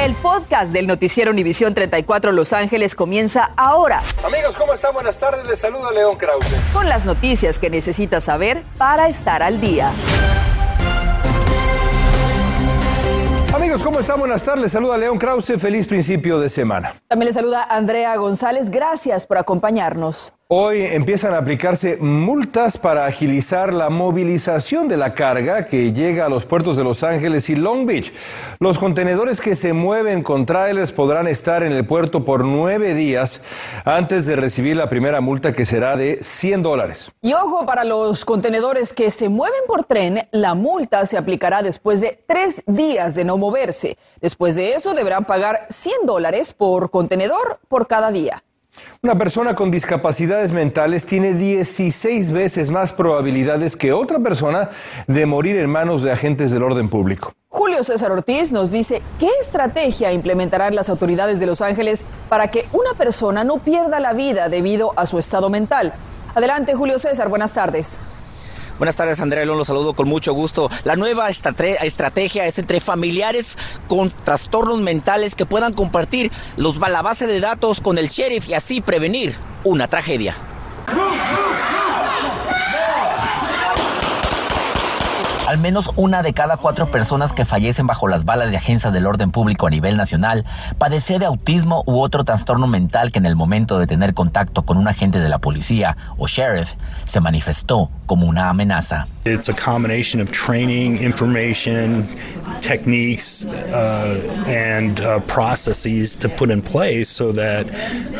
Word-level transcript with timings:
El 0.00 0.14
podcast 0.14 0.72
del 0.72 0.86
noticiero 0.86 1.30
Univisión 1.30 1.74
34 1.74 2.32
Los 2.32 2.54
Ángeles 2.54 2.94
comienza 2.94 3.50
ahora. 3.58 4.00
Amigos, 4.24 4.56
¿cómo 4.56 4.72
están? 4.72 4.94
Buenas 4.94 5.18
tardes. 5.18 5.46
Les 5.46 5.58
saluda 5.58 5.90
León 5.90 6.16
Krause. 6.16 6.46
Con 6.72 6.88
las 6.88 7.04
noticias 7.04 7.58
que 7.58 7.68
necesitas 7.68 8.24
saber 8.24 8.62
para 8.78 9.10
estar 9.10 9.42
al 9.42 9.60
día. 9.60 9.92
Amigos, 13.54 13.82
¿cómo 13.82 14.00
están? 14.00 14.18
Buenas 14.18 14.42
tardes. 14.42 14.62
Les 14.62 14.72
saluda 14.72 14.96
León 14.96 15.18
Krause. 15.18 15.52
Feliz 15.58 15.86
principio 15.86 16.40
de 16.40 16.48
semana. 16.48 16.94
También 17.06 17.26
le 17.26 17.34
saluda 17.34 17.64
Andrea 17.64 18.16
González. 18.16 18.70
Gracias 18.70 19.26
por 19.26 19.36
acompañarnos. 19.36 20.32
Hoy 20.52 20.82
empiezan 20.82 21.32
a 21.32 21.38
aplicarse 21.38 21.96
multas 21.98 22.76
para 22.76 23.06
agilizar 23.06 23.72
la 23.72 23.88
movilización 23.88 24.88
de 24.88 24.96
la 24.96 25.14
carga 25.14 25.66
que 25.66 25.92
llega 25.92 26.26
a 26.26 26.28
los 26.28 26.44
puertos 26.44 26.76
de 26.76 26.82
Los 26.82 27.04
Ángeles 27.04 27.48
y 27.50 27.54
Long 27.54 27.86
Beach. 27.86 28.12
Los 28.58 28.76
contenedores 28.76 29.40
que 29.40 29.54
se 29.54 29.72
mueven 29.72 30.24
con 30.24 30.46
trailers 30.46 30.90
podrán 30.90 31.28
estar 31.28 31.62
en 31.62 31.70
el 31.70 31.86
puerto 31.86 32.24
por 32.24 32.44
nueve 32.44 32.94
días 32.94 33.40
antes 33.84 34.26
de 34.26 34.34
recibir 34.34 34.74
la 34.74 34.88
primera 34.88 35.20
multa 35.20 35.52
que 35.52 35.64
será 35.64 35.96
de 35.96 36.18
100 36.20 36.62
dólares. 36.64 37.12
Y 37.22 37.32
ojo, 37.32 37.64
para 37.64 37.84
los 37.84 38.24
contenedores 38.24 38.92
que 38.92 39.12
se 39.12 39.28
mueven 39.28 39.60
por 39.68 39.84
tren, 39.84 40.26
la 40.32 40.54
multa 40.54 41.06
se 41.06 41.16
aplicará 41.16 41.62
después 41.62 42.00
de 42.00 42.24
tres 42.26 42.64
días 42.66 43.14
de 43.14 43.24
no 43.24 43.38
moverse. 43.38 43.96
Después 44.20 44.56
de 44.56 44.74
eso 44.74 44.94
deberán 44.94 45.26
pagar 45.26 45.66
100 45.68 46.06
dólares 46.06 46.52
por 46.52 46.90
contenedor 46.90 47.60
por 47.68 47.86
cada 47.86 48.10
día. 48.10 48.42
Una 49.02 49.16
persona 49.16 49.54
con 49.54 49.70
discapacidades 49.70 50.52
mentales 50.52 51.06
tiene 51.06 51.34
16 51.34 52.32
veces 52.32 52.70
más 52.70 52.92
probabilidades 52.92 53.76
que 53.76 53.92
otra 53.92 54.18
persona 54.18 54.70
de 55.06 55.26
morir 55.26 55.56
en 55.56 55.70
manos 55.70 56.02
de 56.02 56.12
agentes 56.12 56.50
del 56.50 56.62
orden 56.62 56.88
público. 56.88 57.32
Julio 57.48 57.82
César 57.82 58.12
Ortiz 58.12 58.52
nos 58.52 58.70
dice 58.70 59.02
qué 59.18 59.28
estrategia 59.40 60.12
implementarán 60.12 60.74
las 60.74 60.88
autoridades 60.88 61.40
de 61.40 61.46
Los 61.46 61.60
Ángeles 61.60 62.04
para 62.28 62.48
que 62.48 62.66
una 62.72 62.94
persona 62.96 63.42
no 63.42 63.58
pierda 63.58 64.00
la 64.00 64.12
vida 64.12 64.48
debido 64.48 64.92
a 64.96 65.06
su 65.06 65.18
estado 65.18 65.50
mental. 65.50 65.92
Adelante, 66.34 66.74
Julio 66.74 66.98
César, 66.98 67.28
buenas 67.28 67.52
tardes. 67.52 67.98
Buenas 68.80 68.96
tardes, 68.96 69.20
Andrea 69.20 69.44
León, 69.44 69.58
lo 69.58 69.66
saludo 69.66 69.92
con 69.92 70.08
mucho 70.08 70.32
gusto. 70.32 70.70
La 70.84 70.96
nueva 70.96 71.28
estrategia 71.28 72.46
es 72.46 72.58
entre 72.58 72.80
familiares 72.80 73.58
con 73.86 74.10
trastornos 74.10 74.80
mentales 74.80 75.34
que 75.34 75.44
puedan 75.44 75.74
compartir 75.74 76.32
los, 76.56 76.78
la 76.78 77.02
base 77.02 77.26
de 77.26 77.40
datos 77.40 77.82
con 77.82 77.98
el 77.98 78.08
sheriff 78.08 78.48
y 78.48 78.54
así 78.54 78.80
prevenir 78.80 79.34
una 79.64 79.86
tragedia. 79.86 80.34
Al 85.50 85.58
menos 85.58 85.90
una 85.96 86.22
de 86.22 86.32
cada 86.32 86.58
cuatro 86.58 86.92
personas 86.92 87.32
que 87.32 87.44
fallecen 87.44 87.88
bajo 87.88 88.06
las 88.06 88.24
balas 88.24 88.52
de 88.52 88.56
agencias 88.56 88.92
del 88.92 89.04
orden 89.04 89.32
público 89.32 89.66
a 89.66 89.70
nivel 89.70 89.96
nacional 89.96 90.44
padece 90.78 91.18
de 91.18 91.26
autismo 91.26 91.82
u 91.86 91.98
otro 91.98 92.22
trastorno 92.22 92.68
mental 92.68 93.10
que 93.10 93.18
en 93.18 93.26
el 93.26 93.34
momento 93.34 93.80
de 93.80 93.88
tener 93.88 94.14
contacto 94.14 94.62
con 94.62 94.76
un 94.76 94.86
agente 94.86 95.18
de 95.18 95.28
la 95.28 95.40
policía 95.40 95.96
o 96.18 96.28
sheriff 96.28 96.74
se 97.04 97.20
manifestó 97.20 97.90
como 98.06 98.28
una 98.28 98.48
amenaza. 98.48 99.08
It's 99.26 99.50
a 99.50 99.52
combination 99.52 100.22
of 100.22 100.32
training, 100.32 100.96
information, 100.96 102.06
techniques, 102.62 103.44
uh, 103.44 104.44
and 104.46 104.98
uh, 104.98 105.20
processes 105.26 106.16
to 106.16 106.30
put 106.30 106.50
in 106.50 106.62
place 106.62 107.10
so 107.10 107.30
that 107.32 107.66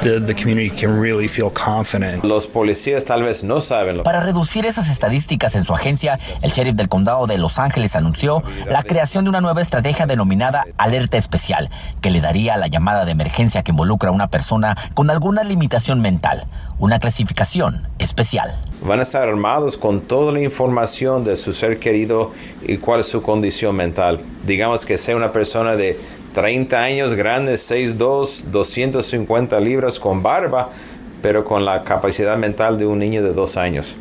the, 0.02 0.20
the 0.20 0.34
community 0.34 0.68
can 0.68 1.00
really 1.00 1.26
feel 1.26 1.50
confident. 1.50 2.22
Los 2.22 2.46
policías 2.46 3.06
tal 3.06 3.22
vez 3.22 3.42
no 3.42 3.62
saben. 3.62 3.96
Lo 3.96 4.02
Para 4.02 4.20
reducir 4.20 4.66
esas 4.66 4.90
estadísticas 4.90 5.54
en 5.54 5.64
su 5.64 5.72
agencia, 5.72 6.18
el 6.42 6.50
sheriff 6.50 6.74
del 6.74 6.90
condado 6.90 7.26
de 7.26 7.38
Los 7.38 7.58
Ángeles 7.58 7.96
anunció 7.96 8.42
la 8.68 8.82
creación 8.82 9.24
de 9.24 9.30
una 9.30 9.40
nueva 9.40 9.62
estrategia 9.62 10.04
denominada 10.06 10.66
Alerta 10.76 11.16
Especial, 11.16 11.70
que 12.02 12.10
le 12.10 12.20
daría 12.20 12.54
a 12.54 12.58
la 12.58 12.66
llamada 12.66 13.06
de 13.06 13.12
emergencia 13.12 13.62
que 13.62 13.70
involucra 13.70 14.10
a 14.10 14.12
una 14.12 14.28
persona 14.28 14.76
con 14.92 15.08
alguna 15.08 15.44
limitación 15.44 16.02
mental, 16.02 16.44
una 16.78 16.98
clasificación 16.98 17.88
especial. 17.98 18.55
Van 18.83 18.98
a 18.98 19.02
estar 19.02 19.29
armados 19.29 19.77
con 19.77 20.01
toda 20.01 20.33
la 20.33 20.41
información 20.41 21.23
de 21.23 21.36
su 21.36 21.52
ser 21.52 21.79
querido 21.79 22.33
y 22.63 22.79
cuál 22.79 23.01
es 23.01 23.07
su 23.07 23.20
condición 23.20 23.77
mental. 23.77 24.20
Digamos 24.46 24.86
que 24.86 24.96
sea 24.96 25.17
una 25.17 25.33
persona 25.33 25.77
de 25.77 25.98
30 26.33 26.80
años, 26.80 27.14
grande, 27.14 27.55
6'2, 27.55 28.45
250 28.45 29.61
libras, 29.61 30.01
con 30.01 30.23
barba, 30.23 30.70
pero 31.23 31.45
con 31.45 31.64
la 31.64 31.83
capacidad 31.83 32.36
mental 32.36 32.79
de 32.79 32.86
un 32.86 32.98
niño 32.98 33.23
de 33.23 33.33
dos 33.33 33.57
años. 33.57 33.97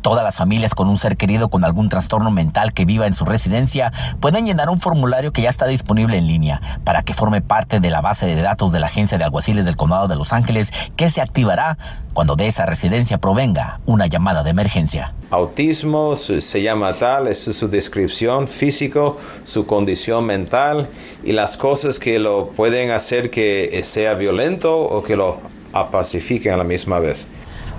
Todas 0.00 0.24
las 0.24 0.36
familias 0.36 0.74
con 0.74 0.88
un 0.88 0.98
ser 0.98 1.16
querido 1.16 1.48
con 1.48 1.64
algún 1.64 1.88
trastorno 1.88 2.30
mental 2.30 2.72
que 2.72 2.84
viva 2.84 3.06
en 3.06 3.14
su 3.14 3.24
residencia 3.24 3.92
pueden 4.20 4.46
llenar 4.46 4.68
un 4.68 4.78
formulario 4.78 5.32
que 5.32 5.42
ya 5.42 5.50
está 5.50 5.66
disponible 5.66 6.18
en 6.18 6.26
línea 6.26 6.60
para 6.84 7.02
que 7.02 7.14
forme 7.14 7.40
parte 7.40 7.80
de 7.80 7.90
la 7.90 8.00
base 8.00 8.26
de 8.26 8.40
datos 8.40 8.72
de 8.72 8.80
la 8.80 8.86
Agencia 8.86 9.18
de 9.18 9.24
Alguaciles 9.24 9.64
del 9.64 9.76
Condado 9.76 10.08
de 10.08 10.16
Los 10.16 10.32
Ángeles 10.32 10.72
que 10.96 11.10
se 11.10 11.20
activará 11.20 11.78
cuando 12.12 12.36
de 12.36 12.46
esa 12.46 12.66
residencia 12.66 13.18
provenga 13.18 13.80
una 13.86 14.06
llamada 14.06 14.42
de 14.42 14.50
emergencia. 14.50 15.12
Autismo 15.30 16.14
se 16.16 16.62
llama 16.62 16.92
tal, 16.94 17.26
es 17.26 17.42
su 17.42 17.68
descripción 17.68 18.46
físico, 18.46 19.16
su 19.42 19.66
condición 19.66 20.24
mental 20.24 20.88
y 21.24 21.32
las 21.32 21.56
cosas 21.56 21.98
que 21.98 22.18
lo 22.18 22.50
pueden 22.50 22.90
hacer 22.90 23.30
que 23.30 23.80
sea 23.84 24.14
violento 24.14 24.78
o 24.78 25.02
que 25.02 25.16
lo 25.16 25.53
apacifiquen 25.74 26.54
a 26.54 26.56
la 26.56 26.64
misma 26.64 26.98
vez. 27.00 27.26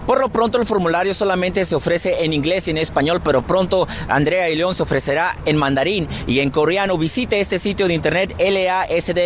Por 0.06 0.19
lo 0.19 0.29
pronto 0.29 0.59
el 0.59 0.67
formulario 0.67 1.16
solamente 1.16 1.66
se 1.66 1.73
ofrece 1.73 2.23
en 2.23 2.31
inglés 2.31 2.67
y 2.67 2.72
en 2.72 2.78
español, 2.78 3.22
pero 3.23 3.41
pronto 3.41 3.88
Andrea 4.07 4.50
y 4.51 4.56
León 4.56 4.75
se 4.75 4.83
ofrecerá 4.83 5.35
en 5.45 5.57
mandarín 5.57 6.07
y 6.28 6.41
en 6.41 6.51
coreano. 6.51 6.95
Visite 6.97 7.39
este 7.39 7.57
sitio 7.57 7.88
de 7.88 7.95
internet 7.95 8.35
lasd.org 8.38 9.23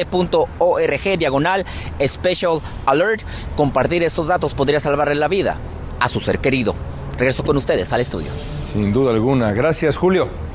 diagonal 1.18 1.66
special 2.02 2.62
alert. 2.86 3.24
Compartir 3.58 4.04
estos 4.04 4.28
datos 4.28 4.54
podría 4.54 4.80
salvarle 4.80 5.16
la 5.16 5.28
vida 5.28 5.58
a 6.00 6.08
su 6.08 6.22
ser 6.22 6.40
querido. 6.40 6.76
Regreso 7.18 7.44
con 7.44 7.58
ustedes 7.58 7.92
al 7.92 8.00
estudio. 8.00 8.30
Sin 8.72 8.94
duda 8.94 9.12
alguna. 9.12 9.52
Gracias, 9.52 9.98
Julio. 9.98 10.49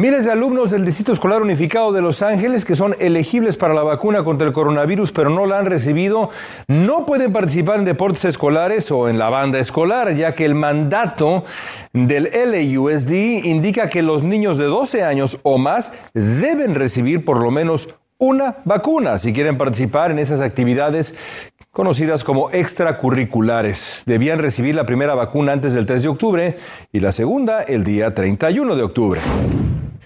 Miles 0.00 0.24
de 0.24 0.32
alumnos 0.32 0.70
del 0.70 0.86
Distrito 0.86 1.12
Escolar 1.12 1.42
Unificado 1.42 1.92
de 1.92 2.00
Los 2.00 2.22
Ángeles 2.22 2.64
que 2.64 2.74
son 2.74 2.96
elegibles 3.00 3.58
para 3.58 3.74
la 3.74 3.82
vacuna 3.82 4.24
contra 4.24 4.46
el 4.46 4.54
coronavirus 4.54 5.12
pero 5.12 5.28
no 5.28 5.44
la 5.44 5.58
han 5.58 5.66
recibido 5.66 6.30
no 6.68 7.04
pueden 7.04 7.34
participar 7.34 7.80
en 7.80 7.84
deportes 7.84 8.24
escolares 8.24 8.90
o 8.90 9.10
en 9.10 9.18
la 9.18 9.28
banda 9.28 9.58
escolar 9.58 10.14
ya 10.14 10.34
que 10.34 10.46
el 10.46 10.54
mandato 10.54 11.44
del 11.92 12.30
LAUSD 12.32 13.44
indica 13.44 13.90
que 13.90 14.00
los 14.00 14.22
niños 14.22 14.56
de 14.56 14.64
12 14.64 15.04
años 15.04 15.38
o 15.42 15.58
más 15.58 15.92
deben 16.14 16.74
recibir 16.74 17.22
por 17.22 17.38
lo 17.38 17.50
menos 17.50 17.90
una 18.16 18.56
vacuna 18.64 19.18
si 19.18 19.34
quieren 19.34 19.58
participar 19.58 20.12
en 20.12 20.18
esas 20.18 20.40
actividades 20.40 21.14
conocidas 21.72 22.24
como 22.24 22.50
extracurriculares. 22.50 24.04
Debían 24.06 24.38
recibir 24.38 24.74
la 24.74 24.86
primera 24.86 25.14
vacuna 25.14 25.52
antes 25.52 25.74
del 25.74 25.84
3 25.84 26.04
de 26.04 26.08
octubre 26.08 26.56
y 26.90 27.00
la 27.00 27.12
segunda 27.12 27.60
el 27.60 27.84
día 27.84 28.14
31 28.14 28.76
de 28.76 28.82
octubre. 28.82 29.20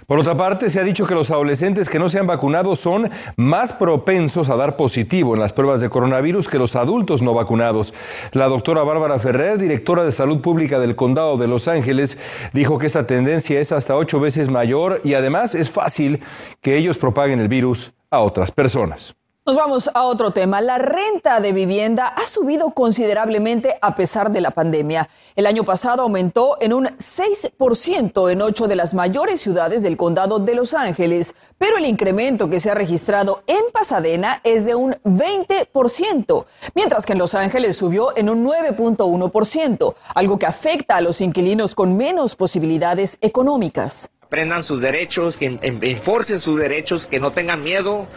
Por 0.06 0.18
otra 0.18 0.36
parte, 0.36 0.70
se 0.70 0.80
ha 0.80 0.84
dicho 0.84 1.06
que 1.06 1.14
los 1.14 1.30
adolescentes 1.30 1.88
que 1.88 1.98
no 1.98 2.08
se 2.08 2.18
han 2.18 2.26
vacunado 2.26 2.76
son 2.76 3.10
más 3.36 3.72
propensos 3.72 4.50
a 4.50 4.56
dar 4.56 4.76
positivo 4.76 5.34
en 5.34 5.40
las 5.40 5.52
pruebas 5.52 5.80
de 5.80 5.88
coronavirus 5.88 6.48
que 6.48 6.58
los 6.58 6.76
adultos 6.76 7.22
no 7.22 7.34
vacunados. 7.34 7.94
La 8.32 8.48
doctora 8.48 8.82
Bárbara 8.82 9.18
Ferrer, 9.18 9.58
directora 9.58 10.04
de 10.04 10.12
Salud 10.12 10.40
Pública 10.40 10.78
del 10.78 10.96
Condado 10.96 11.36
de 11.36 11.48
Los 11.48 11.68
Ángeles, 11.68 12.18
dijo 12.52 12.78
que 12.78 12.86
esta 12.86 13.06
tendencia 13.06 13.60
es 13.60 13.72
hasta 13.72 13.96
ocho 13.96 14.20
veces 14.20 14.50
mayor 14.50 15.00
y 15.04 15.14
además 15.14 15.54
es 15.54 15.70
fácil 15.70 16.20
que 16.60 16.76
ellos 16.76 16.98
propaguen 16.98 17.40
el 17.40 17.48
virus 17.48 17.94
a 18.10 18.20
otras 18.20 18.52
personas. 18.52 19.16
Nos 19.46 19.56
vamos 19.56 19.90
a 19.92 20.04
otro 20.04 20.30
tema. 20.30 20.62
La 20.62 20.78
renta 20.78 21.38
de 21.38 21.52
vivienda 21.52 22.06
ha 22.06 22.24
subido 22.24 22.70
considerablemente 22.70 23.76
a 23.82 23.94
pesar 23.94 24.32
de 24.32 24.40
la 24.40 24.52
pandemia. 24.52 25.10
El 25.36 25.44
año 25.44 25.64
pasado 25.64 26.00
aumentó 26.00 26.56
en 26.62 26.72
un 26.72 26.86
6% 26.86 28.32
en 28.32 28.40
ocho 28.40 28.66
de 28.68 28.74
las 28.74 28.94
mayores 28.94 29.42
ciudades 29.42 29.82
del 29.82 29.98
condado 29.98 30.38
de 30.38 30.54
Los 30.54 30.72
Ángeles, 30.72 31.34
pero 31.58 31.76
el 31.76 31.84
incremento 31.84 32.48
que 32.48 32.58
se 32.58 32.70
ha 32.70 32.74
registrado 32.74 33.42
en 33.46 33.60
Pasadena 33.70 34.40
es 34.44 34.64
de 34.64 34.76
un 34.76 34.92
20%, 35.04 36.46
mientras 36.74 37.04
que 37.04 37.12
en 37.12 37.18
Los 37.18 37.34
Ángeles 37.34 37.76
subió 37.76 38.16
en 38.16 38.30
un 38.30 38.46
9.1%, 38.46 39.94
algo 40.14 40.38
que 40.38 40.46
afecta 40.46 40.96
a 40.96 41.02
los 41.02 41.20
inquilinos 41.20 41.74
con 41.74 41.98
menos 41.98 42.34
posibilidades 42.34 43.18
económicas 43.20 44.08
aprendan 44.34 44.64
sus 44.64 44.80
derechos, 44.80 45.36
que 45.36 45.60
enforcen 45.62 46.40
sus 46.40 46.58
derechos, 46.58 47.06
que 47.06 47.20
no 47.20 47.30
tengan 47.30 47.62
miedo, 47.62 48.08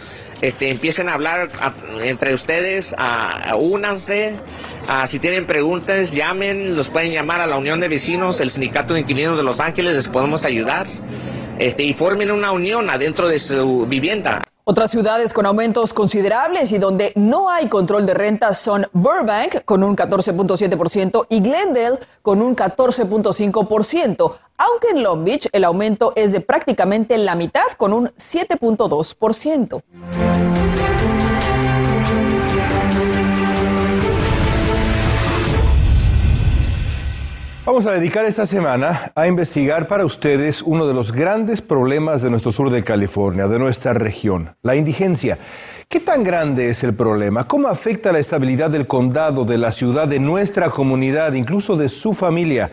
este, 0.41 0.71
empiecen 0.71 1.09
a 1.09 1.13
hablar 1.13 1.47
entre 2.01 2.33
ustedes, 2.33 2.95
a, 2.97 3.55
únanse, 3.55 4.33
si 5.05 5.19
tienen 5.19 5.45
preguntas, 5.45 6.11
llamen, 6.11 6.75
los 6.75 6.89
pueden 6.89 7.11
llamar 7.11 7.39
a 7.39 7.45
la 7.45 7.59
Unión 7.59 7.79
de 7.79 7.87
Vecinos, 7.87 8.41
el 8.41 8.49
Sindicato 8.49 8.95
de 8.95 9.01
Inquilinos 9.01 9.37
de 9.37 9.43
Los 9.43 9.59
Ángeles, 9.59 9.93
les 9.93 10.07
podemos 10.07 10.43
ayudar, 10.43 10.87
este, 11.59 11.83
y 11.83 11.93
formen 11.93 12.31
una 12.31 12.51
unión 12.51 12.89
adentro 12.89 13.27
de 13.27 13.39
su 13.39 13.85
vivienda. 13.85 14.41
Otras 14.69 14.91
ciudades 14.91 15.31
con 15.31 15.45
aumentos 15.45 15.93
considerables 15.93 16.73
y 16.73 16.77
donde 16.77 17.13
no 17.15 17.49
hay 17.49 17.69
control 17.69 18.05
de 18.05 18.13
rentas 18.13 18.59
son 18.59 18.85
Burbank 18.91 19.63
con 19.63 19.81
un 19.81 19.95
14.7% 19.95 21.25
y 21.29 21.39
Glendale 21.39 21.99
con 22.21 22.41
un 22.41 22.53
14.5%, 22.53 24.33
aunque 24.57 24.89
en 24.89 25.03
Long 25.03 25.23
Beach 25.23 25.47
el 25.53 25.63
aumento 25.63 26.11
es 26.17 26.33
de 26.33 26.41
prácticamente 26.41 27.17
la 27.17 27.35
mitad 27.35 27.63
con 27.77 27.93
un 27.93 28.07
7.2%. 28.17 29.83
Vamos 37.67 37.85
a 37.85 37.91
dedicar 37.91 38.23
esta 38.23 38.45
semana 38.45 39.11
a 39.13 39.27
investigar 39.27 39.89
para 39.89 40.05
ustedes 40.05 40.61
uno 40.61 40.87
de 40.87 40.93
los 40.93 41.11
grandes 41.11 41.61
problemas 41.61 42.21
de 42.21 42.29
nuestro 42.29 42.49
sur 42.49 42.69
de 42.69 42.81
California, 42.81 43.49
de 43.49 43.59
nuestra 43.59 43.91
región, 43.91 44.55
la 44.63 44.77
indigencia. 44.77 45.37
¿Qué 45.89 45.99
tan 45.99 46.23
grande 46.23 46.69
es 46.69 46.85
el 46.85 46.93
problema? 46.93 47.45
¿Cómo 47.45 47.67
afecta 47.67 48.13
la 48.13 48.19
estabilidad 48.19 48.69
del 48.69 48.87
condado, 48.87 49.43
de 49.43 49.57
la 49.57 49.73
ciudad, 49.73 50.07
de 50.07 50.17
nuestra 50.17 50.69
comunidad, 50.69 51.33
incluso 51.33 51.75
de 51.75 51.89
su 51.89 52.13
familia? 52.13 52.71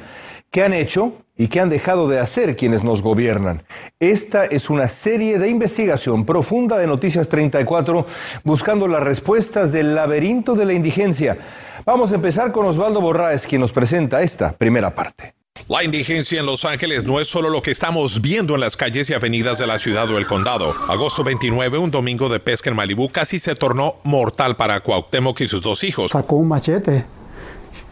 ¿Qué 0.48 0.62
han 0.62 0.72
hecho 0.72 1.23
y 1.36 1.48
qué 1.48 1.60
han 1.60 1.68
dejado 1.68 2.08
de 2.08 2.20
hacer 2.20 2.56
quienes 2.56 2.84
nos 2.84 3.02
gobiernan? 3.02 3.62
Esta 3.98 4.44
es 4.44 4.70
una 4.70 4.88
serie 4.88 5.38
de 5.38 5.48
investigación 5.48 6.24
profunda 6.24 6.78
de 6.78 6.86
Noticias 6.86 7.28
34 7.28 8.06
buscando 8.44 8.86
las 8.86 9.02
respuestas 9.02 9.72
del 9.72 9.94
laberinto 9.94 10.54
de 10.54 10.64
la 10.64 10.72
indigencia. 10.72 11.38
Vamos 11.84 12.12
a 12.12 12.16
empezar 12.16 12.52
con 12.52 12.66
Osvaldo 12.66 13.00
Borraes, 13.00 13.46
quien 13.46 13.60
nos 13.60 13.72
presenta 13.72 14.22
esta 14.22 14.52
primera 14.52 14.94
parte. 14.94 15.34
La 15.68 15.84
indigencia 15.84 16.40
en 16.40 16.46
Los 16.46 16.64
Ángeles 16.64 17.04
no 17.04 17.20
es 17.20 17.28
solo 17.28 17.48
lo 17.48 17.62
que 17.62 17.70
estamos 17.70 18.20
viendo 18.20 18.54
en 18.54 18.60
las 18.60 18.76
calles 18.76 19.08
y 19.08 19.14
avenidas 19.14 19.58
de 19.58 19.66
la 19.66 19.78
ciudad 19.78 20.10
o 20.10 20.18
el 20.18 20.26
condado. 20.26 20.74
Agosto 20.88 21.22
29, 21.22 21.78
un 21.78 21.90
domingo 21.90 22.28
de 22.28 22.40
pesca 22.40 22.70
en 22.70 22.76
Malibú, 22.76 23.08
casi 23.08 23.38
se 23.38 23.54
tornó 23.54 23.96
mortal 24.02 24.56
para 24.56 24.80
Cuauhtémoc 24.80 25.40
y 25.40 25.48
sus 25.48 25.62
dos 25.62 25.84
hijos. 25.84 26.10
Sacó 26.10 26.36
un 26.36 26.48
machete 26.48 27.04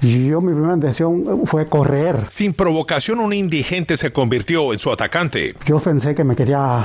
yo 0.02 0.40
mi 0.40 0.52
primera 0.52 0.74
intención 0.74 1.46
fue 1.46 1.66
correr. 1.66 2.26
Sin 2.28 2.54
provocación, 2.54 3.20
un 3.20 3.32
indigente 3.32 3.96
se 3.96 4.12
convirtió 4.12 4.72
en 4.72 4.78
su 4.78 4.90
atacante. 4.90 5.54
Yo 5.66 5.78
pensé 5.78 6.14
que 6.14 6.24
me 6.24 6.36
quería 6.36 6.82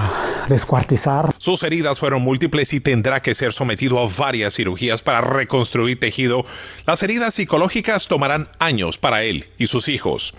descuartizar. 0.48 1.34
Sus 1.38 1.64
heridas 1.64 2.00
fueron 2.00 2.22
múltiples 2.22 2.74
y 2.74 2.80
tendrá 2.80 3.22
que 3.22 3.34
ser 3.34 3.54
sometido 3.54 4.00
a 4.00 4.08
varias 4.18 4.54
cirugías 4.54 5.02
para 5.02 5.22
reconstruir 5.22 6.00
tejido. 6.00 6.46
Las 6.86 7.02
heridas 7.04 7.34
psicológicas 7.34 8.08
tomarán 8.08 8.50
años 8.60 8.98
para 8.98 9.24
él 9.24 9.46
y 9.58 9.68
sus 9.68 9.88
hijos. 9.88 10.36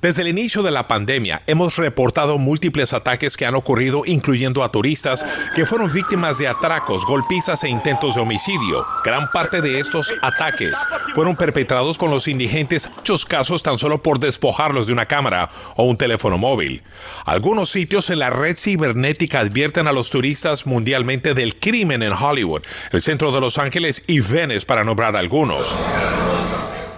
Desde 0.00 0.22
el 0.22 0.28
inicio 0.28 0.62
de 0.62 0.70
la 0.70 0.88
pandemia 0.88 1.42
hemos 1.46 1.76
reportado 1.76 2.38
múltiples 2.38 2.92
ataques 2.92 3.36
que 3.36 3.46
han 3.46 3.54
ocurrido 3.54 4.02
incluyendo 4.06 4.62
a 4.62 4.70
turistas 4.70 5.24
que 5.54 5.66
fueron 5.66 5.92
víctimas 5.92 6.38
de 6.38 6.48
atracos, 6.48 7.04
golpizas 7.06 7.64
e 7.64 7.68
intentos 7.68 8.14
de 8.14 8.20
homicidio. 8.20 8.86
Gran 9.04 9.30
parte 9.30 9.60
de 9.60 9.80
estos 9.80 10.12
ataques 10.22 10.74
fueron 11.14 11.36
perpetrados 11.36 11.98
con 11.98 12.10
los 12.10 12.28
indigentes, 12.28 12.90
muchos 12.96 13.24
casos 13.24 13.62
tan 13.62 13.78
solo 13.78 14.02
por 14.02 14.18
despojarlos 14.18 14.86
de 14.86 14.92
una 14.92 15.06
cámara 15.06 15.50
o 15.76 15.84
un 15.84 15.96
teléfono 15.96 16.38
móvil. 16.38 16.82
Algunos 17.24 17.70
sitios 17.70 18.10
en 18.10 18.18
la 18.18 18.30
red 18.30 18.56
cibernética 18.56 19.40
advierten 19.40 19.86
a 19.86 19.92
los 19.92 20.10
turistas 20.10 20.66
mundialmente 20.66 21.34
del 21.34 21.56
crimen 21.56 22.02
en 22.02 22.12
Hollywood, 22.12 22.62
el 22.92 23.00
centro 23.00 23.32
de 23.32 23.40
Los 23.40 23.58
Ángeles 23.58 24.04
y 24.06 24.20
Venice 24.20 24.66
para 24.66 24.84
nombrar 24.84 25.16
algunos. 25.16 25.74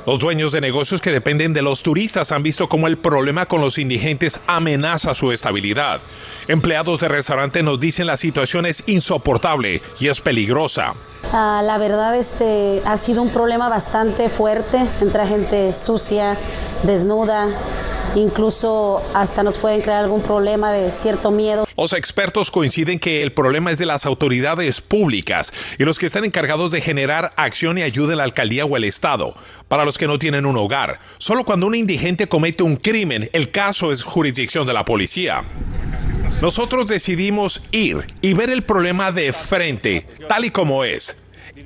Los 0.09 0.21
dueños 0.21 0.53
de 0.53 0.63
negocios 0.63 1.03
que 1.03 1.11
dependen 1.13 1.53
de 1.53 1.61
los 1.61 1.83
turistas 1.83 2.33
han 2.33 2.43
visto 2.43 2.67
cómo 2.67 2.87
el 2.87 2.97
problema 2.97 3.45
con 3.45 3.61
los 3.61 3.77
indigentes 3.77 4.41
amenaza 4.47 5.15
su 5.15 5.33
estabilidad. 5.33 6.01
Empleados 6.47 6.99
de 7.01 7.09
restaurante 7.09 7.63
nos 7.63 7.79
dicen 7.79 8.07
la 8.07 8.17
situación 8.17 8.65
es 8.65 8.85
insoportable 8.87 9.83
y 10.01 10.09
es 10.09 10.23
peligrosa. 10.23 10.95
Uh, 11.31 11.63
la 11.63 11.77
verdad 11.77 12.17
este 12.17 12.81
ha 12.87 12.97
sido 12.97 13.21
un 13.21 13.29
problema 13.29 13.69
bastante 13.69 14.31
fuerte. 14.31 14.79
Entra 15.03 15.27
gente 15.27 15.75
sucia, 15.75 16.39
desnuda, 16.85 17.49
incluso 18.15 19.03
hasta 19.15 19.43
nos 19.43 19.59
pueden 19.59 19.81
crear 19.81 20.05
algún 20.05 20.23
problema 20.23 20.73
de 20.73 20.91
cierto 20.93 21.31
miedo. 21.31 21.67
Los 21.77 21.93
expertos 21.93 22.51
coinciden 22.51 22.99
que 22.99 23.23
el 23.23 23.33
problema 23.33 23.71
es 23.71 23.79
de 23.79 23.87
las 23.87 24.07
autoridades 24.07 24.81
públicas 24.81 25.53
y 25.79 25.85
los 25.85 25.99
que 25.99 26.07
están 26.07 26.25
encargados 26.25 26.71
de 26.71 26.81
generar 26.81 27.33
acción 27.37 27.79
y 27.79 27.83
ayuda 27.83 28.13
en 28.13 28.19
la 28.19 28.25
alcaldía 28.25 28.65
o 28.65 28.77
el 28.77 28.85
estado. 28.85 29.35
Para 29.69 29.85
los 29.85 29.99
que 29.99 30.07
no 30.07 30.19
tienen 30.19 30.47
un 30.47 30.57
hogar, 30.57 30.99
solo 31.19 31.45
cuando 31.45 31.67
un 31.67 31.75
indigente 31.75 32.27
comete 32.27 32.63
un 32.63 32.77
crimen, 32.77 33.29
el 33.33 33.51
caso 33.51 33.93
es 33.93 34.03
jurisdicción 34.03 34.67
de 34.67 34.73
la 34.73 34.85
policía. 34.85 35.45
Nosotros 36.41 36.87
decidimos 36.87 37.63
ir 37.73 38.15
y 38.21 38.33
ver 38.33 38.51
el 38.51 38.63
problema 38.63 39.13
de 39.13 39.33
frente, 39.33 40.07
tal 40.29 40.45
y 40.45 40.51
como 40.51 40.85
es. 40.85 41.17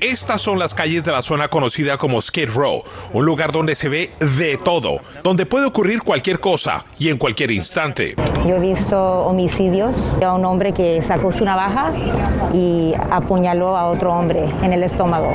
Estas 0.01 0.41
son 0.41 0.59
las 0.59 0.75
calles 0.75 1.05
de 1.05 1.13
la 1.13 1.23
zona 1.23 1.49
conocida 1.49 1.97
como 1.99 2.21
Skid 2.21 2.49
Row, 2.51 2.83
un 3.13 3.25
lugar 3.25 3.53
donde 3.53 3.75
se 3.75 3.89
ve 3.89 4.13
de 4.37 4.57
todo, 4.57 5.01
donde 5.23 5.47
puede 5.47 5.67
ocurrir 5.67 6.03
cualquier 6.03 6.41
cosa 6.41 6.85
y 6.99 7.09
en 7.09 7.19
cualquier 7.19 7.51
instante. 7.51 8.17
Yo 8.47 8.57
he 8.57 8.61
visto 8.61 8.99
homicidios 8.99 10.17
a 10.23 10.33
un 10.33 10.45
hombre 10.45 10.73
que 10.73 11.03
sacó 11.03 11.33
su 11.33 11.45
navaja 11.45 11.93
y 12.53 12.93
apuñaló 13.11 13.77
a 13.77 13.87
otro 13.87 14.13
hombre 14.13 14.51
en 14.63 14.73
el 14.73 14.83
estómago. 14.83 15.35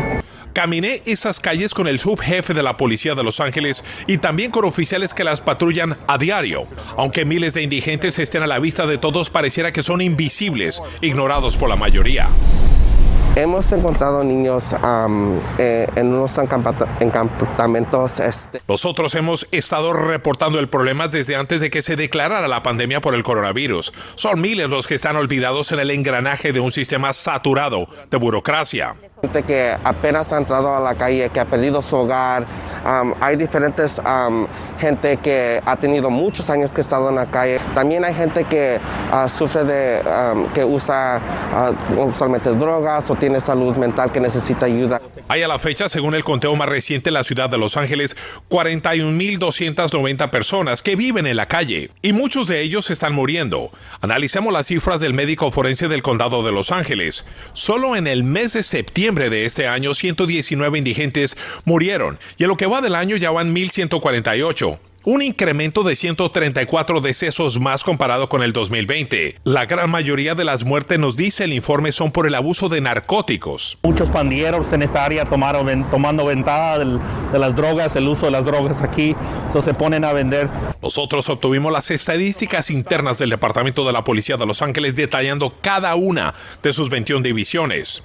Caminé 0.53 1.03
esas 1.05 1.39
calles 1.39 1.75
con 1.75 1.87
el 1.87 1.99
subjefe 1.99 2.55
de 2.55 2.63
la 2.63 2.77
policía 2.77 3.13
de 3.13 3.23
Los 3.23 3.39
Ángeles 3.39 3.85
y 4.07 4.17
también 4.17 4.49
con 4.49 4.65
oficiales 4.65 5.13
que 5.13 5.23
las 5.23 5.39
patrullan 5.39 5.95
a 6.07 6.17
diario. 6.17 6.65
Aunque 6.97 7.25
miles 7.25 7.53
de 7.53 7.61
indigentes 7.61 8.17
estén 8.17 8.41
a 8.41 8.47
la 8.47 8.57
vista 8.57 8.87
de 8.87 8.97
todos, 8.97 9.29
pareciera 9.29 9.71
que 9.71 9.83
son 9.83 10.01
invisibles, 10.01 10.81
ignorados 11.01 11.55
por 11.57 11.69
la 11.69 11.75
mayoría. 11.75 12.27
Hemos 13.37 13.71
encontrado 13.71 14.23
niños 14.23 14.73
eh, 15.59 15.87
en 15.95 16.07
unos 16.07 16.39
encampamentos. 16.39 18.19
Este. 18.19 18.61
Nosotros 18.67 19.13
hemos 19.13 19.47
estado 19.51 19.93
reportando 19.93 20.57
el 20.57 20.69
problema 20.69 21.07
desde 21.07 21.35
antes 21.35 21.61
de 21.61 21.69
que 21.69 21.83
se 21.83 21.95
declarara 21.95 22.47
la 22.47 22.63
pandemia 22.63 22.99
por 22.99 23.13
el 23.13 23.21
coronavirus. 23.21 23.93
Son 24.15 24.41
miles 24.41 24.71
los 24.71 24.87
que 24.87 24.95
están 24.95 25.17
olvidados 25.17 25.71
en 25.71 25.77
el 25.77 25.91
engranaje 25.91 26.51
de 26.51 26.61
un 26.61 26.71
sistema 26.71 27.13
saturado 27.13 27.87
de 28.09 28.17
burocracia. 28.17 28.95
Gente 29.23 29.41
que 29.41 29.75
apenas 29.83 30.31
ha 30.31 30.37
entrado 30.37 30.75
a 30.75 30.79
la 30.79 30.93
calle, 30.93 31.29
que 31.29 31.39
ha 31.39 31.45
perdido 31.45 31.81
su 31.81 31.95
hogar. 31.95 32.45
Hay 33.19 33.35
diferentes 33.35 33.99
gente 34.79 35.17
que 35.17 35.59
ha 35.65 35.75
tenido 35.75 36.11
muchos 36.11 36.51
años 36.51 36.71
que 36.71 36.81
ha 36.81 36.83
estado 36.83 37.09
en 37.09 37.15
la 37.15 37.25
calle. 37.25 37.59
También 37.73 38.05
hay 38.05 38.13
gente 38.13 38.43
que 38.43 38.79
uh, 39.11 39.27
sufre 39.27 39.63
de, 39.63 40.03
que 40.53 40.63
usa 40.63 41.19
uh, 41.97 42.01
usualmente 42.03 42.51
drogas 42.51 43.09
o 43.09 43.15
tiene 43.15 43.41
salud 43.41 43.75
mental 43.75 44.11
que 44.11 44.19
necesita 44.19 44.67
ayuda. 44.67 45.01
Hay 45.29 45.41
a 45.41 45.47
la 45.47 45.57
fecha, 45.57 45.89
según 45.89 46.13
el 46.13 46.23
conteo 46.23 46.55
más 46.55 46.69
reciente 46.69 47.09
en 47.09 47.15
la 47.15 47.23
ciudad 47.23 47.49
de 47.49 47.57
Los 47.57 47.75
Ángeles, 47.75 48.15
41.290 48.49 50.29
personas 50.29 50.83
que 50.83 50.95
viven 50.95 51.25
en 51.25 51.35
la 51.35 51.47
calle 51.47 51.89
y 52.01 52.13
muchos 52.13 52.47
de 52.47 52.61
ellos 52.61 52.91
están 52.91 53.13
muriendo. 53.13 53.71
Analicemos 53.99 54.53
las 54.53 54.67
cifras 54.67 55.01
del 55.01 55.15
médico 55.15 55.49
forense 55.51 55.87
del 55.87 56.03
condado 56.03 56.43
de 56.43 56.51
Los 56.51 56.71
Ángeles. 56.71 57.25
Solo 57.53 57.95
en 57.95 58.05
el 58.05 58.23
mes 58.23 58.53
de 58.53 58.61
septiembre 58.61 59.06
de 59.15 59.45
este 59.45 59.67
año, 59.67 59.93
119 59.93 60.77
indigentes 60.77 61.37
murieron 61.63 62.19
y 62.37 62.43
en 62.43 62.49
lo 62.49 62.57
que 62.57 62.65
va 62.65 62.81
del 62.81 62.93
año 62.93 63.15
ya 63.15 63.31
van 63.31 63.55
1.148 63.55 64.79
un 65.07 65.21
incremento 65.21 65.83
de 65.83 65.95
134 65.95 66.99
decesos 66.99 67.61
más 67.61 67.85
comparado 67.85 68.27
con 68.27 68.43
el 68.43 68.51
2020. 68.51 69.37
La 69.45 69.65
gran 69.65 69.89
mayoría 69.89 70.35
de 70.35 70.43
las 70.43 70.65
muertes, 70.65 70.99
nos 70.99 71.15
dice 71.15 71.45
el 71.45 71.53
informe, 71.53 71.93
son 71.93 72.11
por 72.11 72.27
el 72.27 72.35
abuso 72.35 72.67
de 72.67 72.81
narcóticos. 72.81 73.77
Muchos 73.83 74.09
pandilleros 74.09 74.73
en 74.73 74.83
esta 74.83 75.05
área 75.05 75.23
tomaron, 75.23 75.89
tomando 75.89 76.25
ventaja 76.25 76.79
de 76.79 77.39
las 77.39 77.55
drogas, 77.55 77.95
el 77.95 78.05
uso 78.05 78.25
de 78.25 78.31
las 78.31 78.43
drogas 78.43 78.81
aquí, 78.81 79.15
eso 79.47 79.61
se 79.61 79.73
ponen 79.73 80.03
a 80.03 80.11
vender. 80.11 80.49
Nosotros 80.81 81.29
obtuvimos 81.29 81.71
las 81.71 81.89
estadísticas 81.89 82.69
internas 82.69 83.17
del 83.17 83.29
Departamento 83.29 83.87
de 83.87 83.93
la 83.93 84.03
Policía 84.03 84.35
de 84.35 84.45
Los 84.45 84.61
Ángeles 84.61 84.97
detallando 84.97 85.55
cada 85.61 85.95
una 85.95 86.33
de 86.61 86.73
sus 86.73 86.89
21 86.89 87.23
divisiones. 87.23 88.03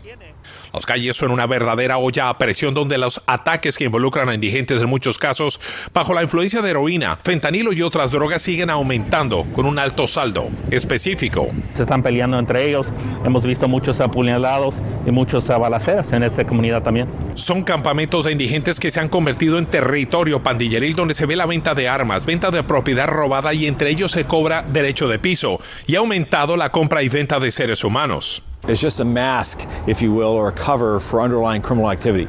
Las 0.72 0.86
calles 0.86 1.16
son 1.16 1.30
una 1.30 1.46
verdadera 1.46 1.98
olla 1.98 2.28
a 2.28 2.38
presión 2.38 2.74
donde 2.74 2.98
los 2.98 3.22
ataques 3.26 3.76
que 3.76 3.84
involucran 3.84 4.28
a 4.28 4.34
indigentes 4.34 4.82
en 4.82 4.88
muchos 4.88 5.18
casos, 5.18 5.60
bajo 5.92 6.14
la 6.14 6.22
influencia 6.22 6.62
de 6.62 6.70
heroína, 6.70 7.18
fentanilo 7.22 7.72
y 7.72 7.82
otras 7.82 8.10
drogas, 8.10 8.42
siguen 8.42 8.70
aumentando 8.70 9.44
con 9.54 9.66
un 9.66 9.78
alto 9.78 10.06
saldo 10.06 10.48
específico. 10.70 11.48
Se 11.74 11.82
están 11.82 12.02
peleando 12.02 12.38
entre 12.38 12.68
ellos. 12.68 12.86
Hemos 13.24 13.44
visto 13.44 13.68
muchos 13.68 14.00
apuñalados 14.00 14.74
y 15.06 15.10
muchos 15.10 15.46
balaceras 15.46 16.12
en 16.12 16.22
esta 16.22 16.44
comunidad 16.44 16.82
también. 16.82 17.08
Son 17.34 17.62
campamentos 17.62 18.24
de 18.24 18.32
indigentes 18.32 18.80
que 18.80 18.90
se 18.90 19.00
han 19.00 19.08
convertido 19.08 19.58
en 19.58 19.66
territorio 19.66 20.42
pandilleril 20.42 20.94
donde 20.94 21.14
se 21.14 21.26
ve 21.26 21.36
la 21.36 21.46
venta 21.46 21.74
de 21.74 21.88
armas, 21.88 22.26
venta 22.26 22.50
de 22.50 22.62
propiedad 22.62 23.06
robada 23.06 23.54
y 23.54 23.66
entre 23.66 23.90
ellos 23.90 24.12
se 24.12 24.24
cobra 24.24 24.62
derecho 24.62 25.08
de 25.08 25.18
piso 25.18 25.60
y 25.86 25.96
ha 25.96 26.00
aumentado 26.00 26.56
la 26.56 26.70
compra 26.70 27.02
y 27.02 27.08
venta 27.08 27.40
de 27.40 27.50
seres 27.50 27.84
humanos. 27.84 28.42
It's 28.68 28.80
just 28.80 29.00
a 29.00 29.04
mask, 29.04 29.66
if 29.88 30.00
you 30.00 30.12
will, 30.12 30.28
or 30.28 30.48
a 30.48 30.52
cover 30.52 31.00
for 31.00 31.20
underlying 31.20 31.62
criminal 31.62 31.90
activity. 31.90 32.28